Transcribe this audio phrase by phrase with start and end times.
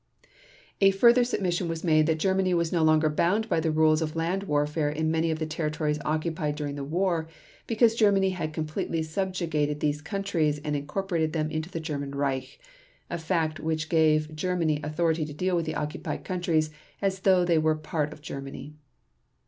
[0.81, 4.15] A further submission was made that Germany was no longer bound by the rules of
[4.15, 7.27] land warfare in many of the territories occupied during the war,
[7.67, 12.57] because Germany had completely subjugated those countries and incorporated them into the German Reich,
[13.11, 17.59] a fact which gave Germany authority to deal with the occupied countries as though they
[17.59, 18.73] were part of Germany.